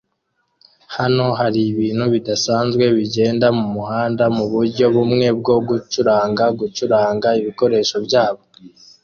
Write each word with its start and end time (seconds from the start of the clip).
Hano 0.95 1.25
haribintu 1.39 2.03
bidasanzwe 2.13 2.83
bigenda 2.97 3.47
mumuhanda 3.57 4.23
muburyo 4.37 4.85
bumwe 4.95 5.27
bwo 5.39 5.55
gucuranga 5.67 6.45
gucuranga 6.59 7.27
ibikoresho 7.39 7.95
byabo 8.05 8.43